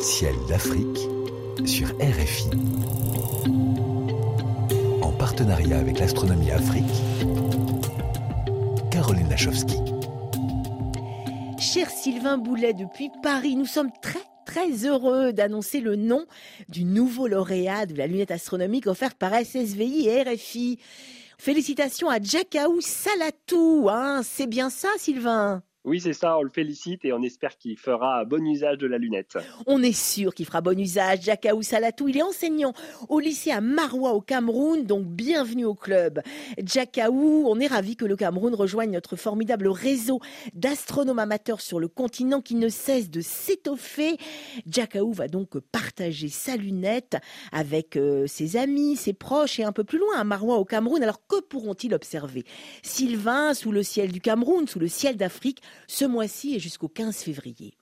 Ciel 0.00 0.34
d'Afrique 0.48 0.98
sur 1.66 1.88
RFI. 2.00 2.48
En 5.02 5.12
partenariat 5.12 5.78
avec 5.78 5.98
l'Astronomie 5.98 6.50
Afrique, 6.50 6.84
Caroline 8.90 9.28
Lachowski. 9.28 9.76
Cher 11.58 11.90
Sylvain 11.90 12.38
Boulet, 12.38 12.72
depuis 12.72 13.10
Paris, 13.22 13.56
nous 13.56 13.66
sommes 13.66 13.90
très 14.00 14.22
très 14.46 14.86
heureux 14.86 15.34
d'annoncer 15.34 15.80
le 15.80 15.96
nom 15.96 16.24
du 16.70 16.84
nouveau 16.84 17.26
lauréat 17.26 17.84
de 17.84 17.94
la 17.94 18.06
lunette 18.06 18.30
astronomique 18.30 18.86
offerte 18.86 19.18
par 19.18 19.34
SSVI 19.34 20.08
et 20.08 20.22
RFI. 20.22 20.78
Félicitations 21.36 22.08
à 22.08 22.20
Jackaou 22.22 22.80
Salatou, 22.80 23.88
hein, 23.90 24.22
c'est 24.24 24.46
bien 24.46 24.70
ça 24.70 24.88
Sylvain? 24.96 25.62
Oui, 25.84 25.98
c'est 25.98 26.12
ça, 26.12 26.36
on 26.36 26.42
le 26.42 26.50
félicite 26.50 27.06
et 27.06 27.12
on 27.14 27.22
espère 27.22 27.56
qu'il 27.56 27.78
fera 27.78 28.26
bon 28.26 28.46
usage 28.46 28.76
de 28.76 28.86
la 28.86 28.98
lunette. 28.98 29.38
On 29.66 29.82
est 29.82 29.98
sûr 29.98 30.34
qu'il 30.34 30.44
fera 30.44 30.60
bon 30.60 30.78
usage. 30.78 31.22
Jakaou 31.22 31.62
Salatou, 31.62 32.08
il 32.08 32.18
est 32.18 32.22
enseignant 32.22 32.74
au 33.08 33.18
lycée 33.18 33.50
à 33.50 33.62
Maroua 33.62 34.12
au 34.12 34.20
Cameroun, 34.20 34.84
donc 34.84 35.06
bienvenue 35.06 35.64
au 35.64 35.74
club. 35.74 36.20
Jakaou, 36.62 37.44
on 37.46 37.58
est 37.60 37.66
ravi 37.66 37.96
que 37.96 38.04
le 38.04 38.14
Cameroun 38.14 38.54
rejoigne 38.54 38.90
notre 38.90 39.16
formidable 39.16 39.68
réseau 39.68 40.20
d'astronomes 40.52 41.18
amateurs 41.18 41.62
sur 41.62 41.80
le 41.80 41.88
continent 41.88 42.42
qui 42.42 42.56
ne 42.56 42.68
cesse 42.68 43.08
de 43.08 43.22
s'étoffer. 43.22 44.18
Jakaou 44.66 45.14
va 45.14 45.28
donc 45.28 45.58
partager 45.72 46.28
sa 46.28 46.56
lunette 46.56 47.16
avec 47.52 47.96
euh, 47.96 48.26
ses 48.26 48.58
amis, 48.58 48.96
ses 48.96 49.14
proches 49.14 49.58
et 49.58 49.64
un 49.64 49.72
peu 49.72 49.84
plus 49.84 49.98
loin 49.98 50.18
à 50.18 50.24
Maroua 50.24 50.56
au 50.56 50.66
Cameroun. 50.66 51.02
Alors 51.02 51.26
que 51.26 51.40
pourront-ils 51.40 51.94
observer? 51.94 52.44
Sylvain, 52.82 53.54
sous 53.54 53.72
le 53.72 53.82
ciel 53.82 54.12
du 54.12 54.20
Cameroun, 54.20 54.68
sous 54.68 54.78
le 54.78 54.88
ciel 54.88 55.16
d'Afrique, 55.16 55.62
ce 55.88 56.04
mois-ci 56.04 56.54
et 56.54 56.60
jusqu'au 56.60 56.88
15 56.88 57.16
février. 57.16 57.79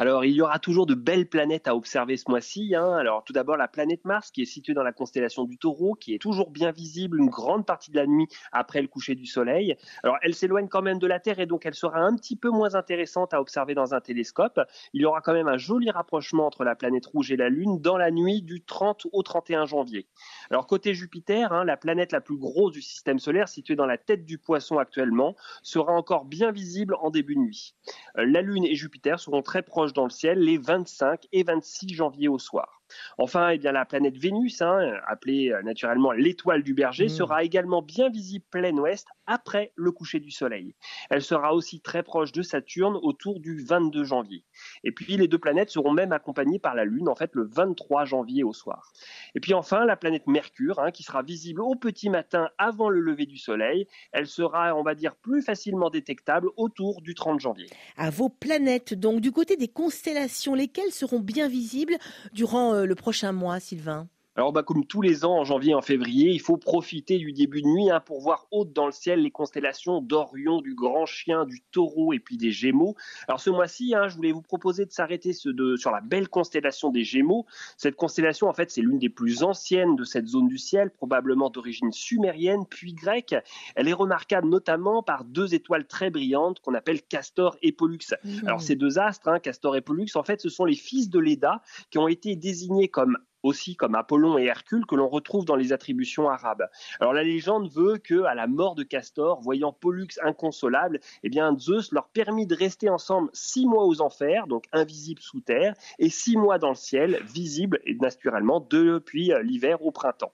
Alors, 0.00 0.24
il 0.24 0.32
y 0.32 0.40
aura 0.40 0.58
toujours 0.58 0.86
de 0.86 0.94
belles 0.94 1.28
planètes 1.28 1.68
à 1.68 1.76
observer 1.76 2.16
ce 2.16 2.24
mois-ci. 2.30 2.74
Hein. 2.74 2.90
Alors, 2.94 3.22
tout 3.22 3.34
d'abord, 3.34 3.58
la 3.58 3.68
planète 3.68 4.06
Mars, 4.06 4.30
qui 4.30 4.40
est 4.40 4.46
située 4.46 4.72
dans 4.72 4.82
la 4.82 4.94
constellation 4.94 5.44
du 5.44 5.58
Taureau, 5.58 5.94
qui 5.94 6.14
est 6.14 6.18
toujours 6.18 6.48
bien 6.48 6.72
visible 6.72 7.18
une 7.18 7.28
grande 7.28 7.66
partie 7.66 7.90
de 7.90 7.96
la 7.96 8.06
nuit 8.06 8.26
après 8.50 8.80
le 8.80 8.88
coucher 8.88 9.14
du 9.14 9.26
Soleil. 9.26 9.76
Alors, 10.02 10.16
elle 10.22 10.34
s'éloigne 10.34 10.68
quand 10.68 10.80
même 10.80 10.98
de 10.98 11.06
la 11.06 11.20
Terre 11.20 11.38
et 11.38 11.44
donc 11.44 11.66
elle 11.66 11.74
sera 11.74 11.98
un 11.98 12.16
petit 12.16 12.34
peu 12.34 12.48
moins 12.48 12.76
intéressante 12.76 13.34
à 13.34 13.42
observer 13.42 13.74
dans 13.74 13.92
un 13.92 14.00
télescope. 14.00 14.58
Il 14.94 15.02
y 15.02 15.04
aura 15.04 15.20
quand 15.20 15.34
même 15.34 15.48
un 15.48 15.58
joli 15.58 15.90
rapprochement 15.90 16.46
entre 16.46 16.64
la 16.64 16.74
planète 16.76 17.04
rouge 17.04 17.30
et 17.30 17.36
la 17.36 17.50
Lune 17.50 17.78
dans 17.78 17.98
la 17.98 18.10
nuit 18.10 18.40
du 18.40 18.62
30 18.62 19.06
au 19.12 19.22
31 19.22 19.66
janvier. 19.66 20.06
Alors, 20.50 20.66
côté 20.66 20.94
Jupiter, 20.94 21.52
hein, 21.52 21.66
la 21.66 21.76
planète 21.76 22.12
la 22.12 22.22
plus 22.22 22.38
grosse 22.38 22.72
du 22.72 22.80
système 22.80 23.18
solaire, 23.18 23.50
située 23.50 23.76
dans 23.76 23.84
la 23.84 23.98
tête 23.98 24.24
du 24.24 24.38
Poisson 24.38 24.78
actuellement, 24.78 25.36
sera 25.62 25.92
encore 25.92 26.24
bien 26.24 26.52
visible 26.52 26.96
en 27.02 27.10
début 27.10 27.34
de 27.34 27.40
nuit. 27.40 27.74
Euh, 28.16 28.24
la 28.24 28.40
Lune 28.40 28.64
et 28.64 28.74
Jupiter 28.74 29.20
seront 29.20 29.42
très 29.42 29.60
proches 29.60 29.89
dans 29.92 30.04
le 30.04 30.10
ciel 30.10 30.38
les 30.38 30.58
25 30.58 31.26
et 31.32 31.42
26 31.42 31.94
janvier 31.94 32.28
au 32.28 32.38
soir. 32.38 32.80
Enfin, 33.18 33.50
eh 33.50 33.58
bien, 33.58 33.72
la 33.72 33.84
planète 33.84 34.16
Vénus, 34.16 34.62
hein, 34.62 34.94
appelée 35.06 35.50
euh, 35.52 35.62
naturellement 35.62 36.12
l'étoile 36.12 36.62
du 36.62 36.74
berger, 36.74 37.06
mmh. 37.06 37.10
sera 37.10 37.44
également 37.44 37.82
bien 37.82 38.08
visible 38.10 38.44
plein 38.50 38.76
ouest 38.76 39.06
après 39.26 39.72
le 39.76 39.92
coucher 39.92 40.18
du 40.18 40.30
soleil. 40.30 40.74
Elle 41.08 41.22
sera 41.22 41.54
aussi 41.54 41.80
très 41.80 42.02
proche 42.02 42.32
de 42.32 42.42
Saturne 42.42 42.98
autour 43.00 43.40
du 43.40 43.62
22 43.64 44.04
janvier. 44.04 44.44
Et 44.82 44.92
puis 44.92 45.16
les 45.16 45.28
deux 45.28 45.38
planètes 45.38 45.70
seront 45.70 45.92
même 45.92 46.12
accompagnées 46.12 46.58
par 46.58 46.74
la 46.74 46.84
Lune, 46.84 47.08
en 47.08 47.14
fait 47.14 47.30
le 47.34 47.44
23 47.44 48.04
janvier 48.04 48.42
au 48.42 48.52
soir. 48.52 48.92
Et 49.34 49.40
puis 49.40 49.54
enfin 49.54 49.84
la 49.84 49.96
planète 49.96 50.26
Mercure, 50.26 50.80
hein, 50.80 50.90
qui 50.90 51.04
sera 51.04 51.22
visible 51.22 51.62
au 51.62 51.76
petit 51.76 52.10
matin 52.10 52.48
avant 52.58 52.88
le 52.88 53.00
lever 53.00 53.26
du 53.26 53.36
soleil. 53.36 53.86
Elle 54.12 54.26
sera, 54.26 54.74
on 54.74 54.82
va 54.82 54.94
dire, 54.94 55.14
plus 55.14 55.42
facilement 55.42 55.90
détectable 55.90 56.48
autour 56.56 57.00
du 57.00 57.14
30 57.14 57.38
janvier. 57.38 57.68
À 57.96 58.10
vos 58.10 58.28
planètes, 58.28 58.94
donc 58.94 59.20
du 59.20 59.30
côté 59.30 59.56
des 59.56 59.68
constellations, 59.70 60.54
lesquelles 60.54 60.92
seront 60.92 61.20
bien 61.20 61.48
visibles 61.48 61.96
durant 62.32 62.74
euh, 62.74 62.84
le 62.84 62.94
prochain 62.94 63.32
mois, 63.32 63.60
Sylvain? 63.60 64.08
Alors, 64.36 64.52
bah, 64.52 64.62
comme 64.62 64.86
tous 64.86 65.02
les 65.02 65.24
ans, 65.24 65.38
en 65.38 65.44
janvier 65.44 65.72
et 65.72 65.74
en 65.74 65.82
février, 65.82 66.30
il 66.30 66.40
faut 66.40 66.56
profiter 66.56 67.18
du 67.18 67.32
début 67.32 67.62
de 67.62 67.66
nuit 67.66 67.90
hein, 67.90 67.98
pour 67.98 68.20
voir 68.20 68.46
haute 68.52 68.72
dans 68.72 68.86
le 68.86 68.92
ciel 68.92 69.22
les 69.22 69.32
constellations 69.32 70.00
d'Orion, 70.00 70.60
du 70.60 70.74
Grand 70.76 71.04
Chien, 71.04 71.44
du 71.44 71.62
Taureau 71.72 72.12
et 72.12 72.20
puis 72.20 72.36
des 72.36 72.52
Gémeaux. 72.52 72.94
Alors, 73.26 73.40
ce 73.40 73.50
mois-ci, 73.50 73.92
hein, 73.94 74.06
je 74.06 74.14
voulais 74.14 74.30
vous 74.30 74.40
proposer 74.40 74.86
de 74.86 74.92
s'arrêter 74.92 75.32
sur 75.32 75.90
la 75.90 76.00
belle 76.00 76.28
constellation 76.28 76.90
des 76.90 77.02
Gémeaux. 77.02 77.44
Cette 77.76 77.96
constellation, 77.96 78.48
en 78.48 78.52
fait, 78.52 78.70
c'est 78.70 78.82
l'une 78.82 79.00
des 79.00 79.08
plus 79.08 79.42
anciennes 79.42 79.96
de 79.96 80.04
cette 80.04 80.28
zone 80.28 80.46
du 80.46 80.58
ciel, 80.58 80.90
probablement 80.90 81.50
d'origine 81.50 81.90
sumérienne 81.90 82.64
puis 82.70 82.94
grecque. 82.94 83.34
Elle 83.74 83.88
est 83.88 83.92
remarquable 83.92 84.48
notamment 84.48 85.02
par 85.02 85.24
deux 85.24 85.54
étoiles 85.54 85.88
très 85.88 86.10
brillantes 86.10 86.60
qu'on 86.60 86.74
appelle 86.74 87.02
Castor 87.02 87.56
et 87.62 87.72
Pollux. 87.72 87.98
Mmh. 88.22 88.46
Alors, 88.46 88.62
ces 88.62 88.76
deux 88.76 89.00
astres, 89.00 89.26
hein, 89.26 89.40
Castor 89.40 89.74
et 89.74 89.80
Pollux, 89.80 90.06
en 90.14 90.22
fait, 90.22 90.40
ce 90.40 90.48
sont 90.48 90.64
les 90.64 90.76
fils 90.76 91.10
de 91.10 91.18
Leda 91.18 91.62
qui 91.90 91.98
ont 91.98 92.08
été 92.08 92.36
désignés 92.36 92.88
comme 92.88 93.18
aussi 93.42 93.76
comme 93.76 93.94
Apollon 93.94 94.38
et 94.38 94.44
Hercule 94.44 94.86
que 94.86 94.94
l'on 94.94 95.08
retrouve 95.08 95.44
dans 95.44 95.56
les 95.56 95.72
attributions 95.72 96.28
arabes. 96.28 96.68
Alors 97.00 97.12
la 97.12 97.22
légende 97.22 97.70
veut 97.70 97.98
que 97.98 98.24
à 98.24 98.34
la 98.34 98.46
mort 98.46 98.74
de 98.74 98.82
Castor, 98.82 99.40
voyant 99.40 99.72
Pollux 99.72 100.08
inconsolable, 100.22 101.00
eh 101.22 101.28
bien 101.28 101.56
Zeus 101.58 101.92
leur 101.92 102.08
permit 102.08 102.46
de 102.46 102.54
rester 102.54 102.88
ensemble 102.88 103.30
six 103.32 103.66
mois 103.66 103.84
aux 103.84 104.00
enfers, 104.00 104.46
donc 104.46 104.64
invisibles 104.72 105.22
sous 105.22 105.40
terre, 105.40 105.74
et 105.98 106.10
six 106.10 106.36
mois 106.36 106.58
dans 106.58 106.70
le 106.70 106.74
ciel, 106.74 107.20
visibles 107.24 107.80
et 107.84 107.94
naturellement 107.94 108.60
depuis 108.60 109.32
euh, 109.32 109.42
l'hiver 109.42 109.82
au 109.82 109.90
printemps. 109.90 110.32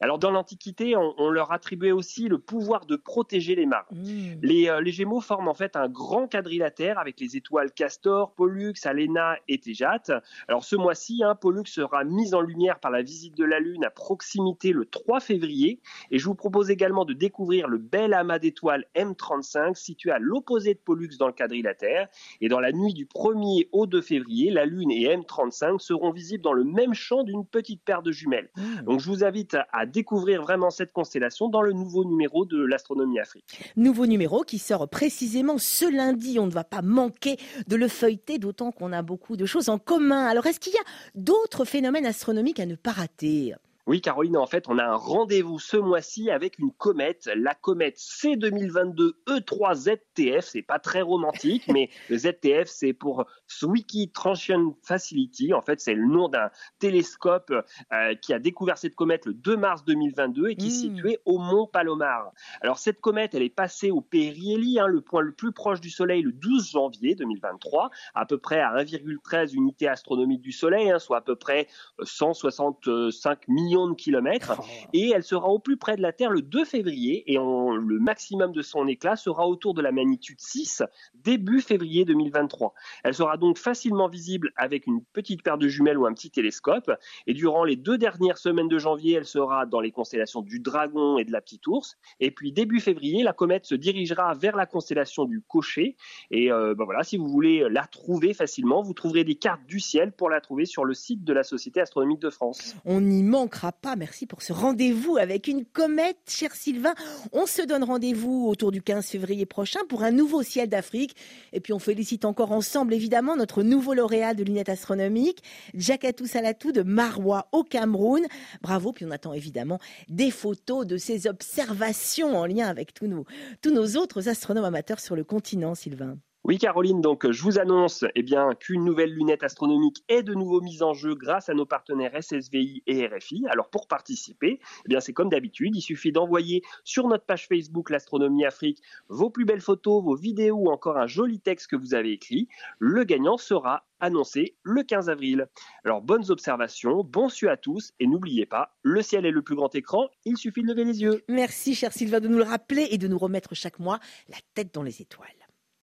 Alors 0.00 0.18
dans 0.18 0.30
l'Antiquité, 0.30 0.96
on, 0.96 1.30
leur 1.30 1.52
attribuait 1.52 1.92
aussi 1.92 2.28
le 2.28 2.38
pouvoir 2.38 2.86
de 2.86 2.96
protéger 2.96 3.54
les 3.54 3.66
marins. 3.66 3.84
Mmh. 3.92 4.40
Les, 4.42 4.68
euh, 4.68 4.80
les, 4.80 4.92
Gémeaux 4.92 5.20
forment 5.20 5.48
en 5.48 5.54
fait 5.54 5.76
un 5.76 5.88
grand 5.88 6.26
quadrilatère 6.26 6.98
avec 6.98 7.20
les 7.20 7.36
étoiles 7.36 7.70
Castor, 7.72 8.32
Pollux, 8.32 8.74
Alena 8.84 9.36
et 9.46 9.58
Théjate. 9.58 10.10
Alors 10.48 10.64
ce 10.64 10.74
mois-ci, 10.76 11.22
hein, 11.22 11.34
Pollux 11.34 11.66
sera 11.66 12.04
mis 12.04 12.34
en 12.34 12.39
lumière 12.42 12.80
par 12.80 12.90
la 12.90 13.02
visite 13.02 13.36
de 13.36 13.44
la 13.44 13.60
Lune 13.60 13.84
à 13.84 13.90
proximité 13.90 14.72
le 14.72 14.86
3 14.86 15.20
février. 15.20 15.80
Et 16.10 16.18
je 16.18 16.24
vous 16.24 16.34
propose 16.34 16.70
également 16.70 17.04
de 17.04 17.12
découvrir 17.12 17.68
le 17.68 17.78
bel 17.78 18.14
amas 18.14 18.38
d'étoiles 18.38 18.84
M35 18.94 19.74
situé 19.74 20.10
à 20.10 20.18
l'opposé 20.18 20.74
de 20.74 20.78
Pollux 20.78 21.16
dans 21.18 21.26
le 21.26 21.32
quadrilatère. 21.32 22.08
Et 22.40 22.48
dans 22.48 22.60
la 22.60 22.72
nuit 22.72 22.94
du 22.94 23.06
1er 23.06 23.68
au 23.72 23.86
2 23.86 24.00
février, 24.00 24.50
la 24.50 24.66
Lune 24.66 24.90
et 24.90 25.14
M35 25.16 25.78
seront 25.78 26.10
visibles 26.10 26.42
dans 26.42 26.52
le 26.52 26.64
même 26.64 26.94
champ 26.94 27.22
d'une 27.22 27.44
petite 27.44 27.82
paire 27.82 28.02
de 28.02 28.12
jumelles. 28.12 28.50
Mmh. 28.56 28.82
Donc 28.84 29.00
je 29.00 29.08
vous 29.08 29.24
invite 29.24 29.56
à 29.72 29.86
découvrir 29.86 30.42
vraiment 30.42 30.70
cette 30.70 30.92
constellation 30.92 31.48
dans 31.48 31.62
le 31.62 31.72
nouveau 31.72 32.04
numéro 32.04 32.44
de 32.44 32.62
l'Astronomie 32.62 33.18
Afrique. 33.18 33.72
Nouveau 33.76 34.06
numéro 34.06 34.42
qui 34.42 34.58
sort 34.58 34.88
précisément 34.88 35.58
ce 35.58 35.90
lundi. 35.90 36.38
On 36.38 36.46
ne 36.46 36.52
va 36.52 36.64
pas 36.64 36.82
manquer 36.82 37.36
de 37.66 37.76
le 37.76 37.88
feuilleter, 37.88 38.38
d'autant 38.38 38.72
qu'on 38.72 38.92
a 38.92 39.02
beaucoup 39.02 39.36
de 39.36 39.46
choses 39.46 39.68
en 39.68 39.78
commun. 39.78 40.26
Alors 40.26 40.46
est-ce 40.46 40.60
qu'il 40.60 40.72
y 40.72 40.76
a 40.76 40.84
d'autres 41.14 41.64
phénomènes 41.64 42.06
astronomiques 42.06 42.29
à 42.60 42.66
ne 42.66 42.74
pas 42.74 42.92
rater. 42.92 43.54
Oui, 43.90 44.00
Caroline, 44.00 44.36
en 44.36 44.46
fait, 44.46 44.68
on 44.68 44.78
a 44.78 44.84
un 44.84 44.94
rendez-vous 44.94 45.58
ce 45.58 45.76
mois-ci 45.76 46.30
avec 46.30 46.60
une 46.60 46.70
comète, 46.70 47.28
la 47.34 47.56
comète 47.56 47.96
C2022 47.96 49.14
E3 49.26 49.74
ZTF. 49.74 50.44
C'est 50.44 50.62
pas 50.62 50.78
très 50.78 51.02
romantique, 51.02 51.64
mais 51.74 51.90
le 52.08 52.16
ZTF, 52.16 52.68
c'est 52.68 52.92
pour 52.92 53.24
Zwicky 53.50 54.12
Transition 54.12 54.76
Facility. 54.84 55.52
En 55.54 55.60
fait, 55.60 55.80
c'est 55.80 55.94
le 55.94 56.06
nom 56.06 56.28
d'un 56.28 56.50
télescope 56.78 57.50
euh, 57.50 58.14
qui 58.14 58.32
a 58.32 58.38
découvert 58.38 58.78
cette 58.78 58.94
comète 58.94 59.26
le 59.26 59.34
2 59.34 59.56
mars 59.56 59.84
2022 59.84 60.50
et 60.50 60.54
qui 60.54 60.66
est 60.66 60.68
hmm. 60.68 60.94
situé 60.94 61.18
au 61.24 61.38
Mont 61.38 61.66
Palomar. 61.66 62.30
Alors, 62.60 62.78
cette 62.78 63.00
comète, 63.00 63.34
elle 63.34 63.42
est 63.42 63.48
passée 63.48 63.90
au 63.90 64.02
Périhélie, 64.02 64.78
hein, 64.78 64.86
le 64.86 65.00
point 65.00 65.20
le 65.20 65.32
plus 65.32 65.50
proche 65.50 65.80
du 65.80 65.90
Soleil, 65.90 66.22
le 66.22 66.30
12 66.30 66.70
janvier 66.70 67.16
2023, 67.16 67.90
à 68.14 68.24
peu 68.24 68.38
près 68.38 68.60
à 68.60 68.72
1,13 68.76 69.52
unités 69.52 69.88
astronomiques 69.88 70.42
du 70.42 70.52
Soleil, 70.52 70.92
hein, 70.92 71.00
soit 71.00 71.16
à 71.16 71.22
peu 71.22 71.34
près 71.34 71.66
165 72.04 73.48
millions 73.48 73.79
de 73.88 73.94
kilomètres 73.94 74.56
oh. 74.58 74.64
et 74.92 75.12
elle 75.14 75.22
sera 75.22 75.48
au 75.48 75.58
plus 75.58 75.76
près 75.76 75.96
de 75.96 76.02
la 76.02 76.12
Terre 76.12 76.30
le 76.30 76.42
2 76.42 76.64
février 76.64 77.30
et 77.32 77.36
le 77.36 77.98
maximum 77.98 78.52
de 78.52 78.62
son 78.62 78.86
éclat 78.86 79.16
sera 79.16 79.46
autour 79.46 79.74
de 79.74 79.82
la 79.82 79.92
magnitude 79.92 80.40
6 80.40 80.82
début 81.14 81.60
février 81.60 82.04
2023. 82.04 82.74
Elle 83.04 83.14
sera 83.14 83.36
donc 83.36 83.58
facilement 83.58 84.08
visible 84.08 84.52
avec 84.56 84.86
une 84.86 85.02
petite 85.12 85.42
paire 85.42 85.58
de 85.58 85.68
jumelles 85.68 85.98
ou 85.98 86.06
un 86.06 86.12
petit 86.12 86.30
télescope 86.30 86.90
et 87.26 87.34
durant 87.34 87.64
les 87.64 87.76
deux 87.76 87.98
dernières 87.98 88.38
semaines 88.38 88.68
de 88.68 88.78
janvier, 88.78 89.14
elle 89.14 89.26
sera 89.26 89.66
dans 89.66 89.80
les 89.80 89.90
constellations 89.90 90.42
du 90.42 90.60
Dragon 90.60 91.18
et 91.18 91.24
de 91.24 91.32
la 91.32 91.40
Petite 91.40 91.66
Ourse 91.66 91.96
et 92.20 92.30
puis 92.30 92.52
début 92.52 92.80
février, 92.80 93.22
la 93.22 93.32
comète 93.32 93.66
se 93.66 93.74
dirigera 93.74 94.34
vers 94.34 94.56
la 94.56 94.66
constellation 94.66 95.24
du 95.24 95.40
Cocher 95.40 95.96
et 96.30 96.50
euh, 96.50 96.74
ben 96.74 96.84
voilà, 96.84 97.02
si 97.02 97.16
vous 97.16 97.28
voulez 97.28 97.66
la 97.70 97.86
trouver 97.86 98.34
facilement, 98.34 98.82
vous 98.82 98.94
trouverez 98.94 99.24
des 99.24 99.34
cartes 99.34 99.64
du 99.66 99.80
ciel 99.80 100.12
pour 100.12 100.30
la 100.30 100.40
trouver 100.40 100.64
sur 100.64 100.84
le 100.84 100.94
site 100.94 101.24
de 101.24 101.32
la 101.32 101.42
Société 101.42 101.80
astronomique 101.80 102.20
de 102.20 102.30
France. 102.30 102.74
On 102.84 103.04
y 103.04 103.22
pas. 103.72 103.96
Merci 103.96 104.26
pour 104.26 104.42
ce 104.42 104.52
rendez-vous 104.52 105.16
avec 105.16 105.48
une 105.48 105.64
comète, 105.64 106.18
cher 106.28 106.54
Sylvain. 106.54 106.94
On 107.32 107.46
se 107.46 107.62
donne 107.62 107.84
rendez-vous 107.84 108.46
autour 108.48 108.72
du 108.72 108.82
15 108.82 109.06
février 109.06 109.46
prochain 109.46 109.80
pour 109.88 110.02
un 110.02 110.10
nouveau 110.10 110.42
ciel 110.42 110.68
d'Afrique. 110.68 111.16
Et 111.52 111.60
puis 111.60 111.72
on 111.72 111.78
félicite 111.78 112.24
encore 112.24 112.52
ensemble, 112.52 112.94
évidemment, 112.94 113.36
notre 113.36 113.62
nouveau 113.62 113.94
lauréat 113.94 114.34
de 114.34 114.44
lunettes 114.44 114.68
astronomiques, 114.68 115.42
Jakatou 115.74 116.26
Salatou 116.26 116.72
de 116.72 116.82
Marois 116.82 117.48
au 117.52 117.64
Cameroun. 117.64 118.26
Bravo. 118.62 118.92
Puis 118.92 119.04
on 119.04 119.10
attend 119.10 119.32
évidemment 119.32 119.78
des 120.08 120.30
photos 120.30 120.86
de 120.86 120.96
ses 120.96 121.26
observations 121.26 122.36
en 122.36 122.46
lien 122.46 122.68
avec 122.68 122.94
tous 122.94 123.06
nos, 123.06 123.24
tous 123.62 123.72
nos 123.72 123.96
autres 123.96 124.28
astronomes 124.28 124.64
amateurs 124.64 125.00
sur 125.00 125.16
le 125.16 125.24
continent, 125.24 125.74
Sylvain. 125.74 126.16
Oui, 126.42 126.56
Caroline, 126.56 127.02
donc 127.02 127.30
je 127.30 127.42
vous 127.42 127.58
annonce 127.58 128.06
eh 128.14 128.22
bien, 128.22 128.54
qu'une 128.54 128.82
nouvelle 128.82 129.12
lunette 129.12 129.44
astronomique 129.44 130.02
est 130.08 130.22
de 130.22 130.32
nouveau 130.32 130.62
mise 130.62 130.82
en 130.82 130.94
jeu 130.94 131.14
grâce 131.14 131.50
à 131.50 131.54
nos 131.54 131.66
partenaires 131.66 132.12
SSVI 132.18 132.82
et 132.86 133.06
RFI. 133.06 133.44
Alors 133.50 133.68
pour 133.68 133.86
participer, 133.86 134.58
eh 134.58 134.88
bien 134.88 135.00
c'est 135.00 135.12
comme 135.12 135.28
d'habitude, 135.28 135.76
il 135.76 135.82
suffit 135.82 136.12
d'envoyer 136.12 136.62
sur 136.82 137.08
notre 137.08 137.26
page 137.26 137.46
Facebook 137.46 137.90
l'Astronomie 137.90 138.46
Afrique 138.46 138.82
vos 139.08 139.28
plus 139.28 139.44
belles 139.44 139.60
photos, 139.60 140.02
vos 140.02 140.16
vidéos 140.16 140.56
ou 140.56 140.70
encore 140.70 140.96
un 140.96 141.06
joli 141.06 141.40
texte 141.40 141.66
que 141.66 141.76
vous 141.76 141.92
avez 141.92 142.12
écrit. 142.12 142.48
Le 142.78 143.04
gagnant 143.04 143.36
sera 143.36 143.84
annoncé 144.00 144.56
le 144.62 144.82
15 144.82 145.10
avril. 145.10 145.46
Alors 145.84 146.00
bonnes 146.00 146.30
observations, 146.30 147.04
bon 147.04 147.28
su 147.28 147.50
à 147.50 147.58
tous 147.58 147.92
et 148.00 148.06
n'oubliez 148.06 148.46
pas, 148.46 148.74
le 148.82 149.02
ciel 149.02 149.26
est 149.26 149.30
le 149.30 149.42
plus 149.42 149.56
grand 149.56 149.74
écran, 149.74 150.08
il 150.24 150.38
suffit 150.38 150.62
de 150.62 150.68
lever 150.68 150.84
les 150.84 151.02
yeux. 151.02 151.22
Merci 151.28 151.74
cher 151.74 151.92
Sylvain 151.92 152.20
de 152.20 152.28
nous 152.28 152.38
le 152.38 152.44
rappeler 152.44 152.88
et 152.90 152.96
de 152.96 153.08
nous 153.08 153.18
remettre 153.18 153.54
chaque 153.54 153.78
mois 153.78 154.00
la 154.30 154.38
tête 154.54 154.72
dans 154.72 154.82
les 154.82 155.02
étoiles. 155.02 155.28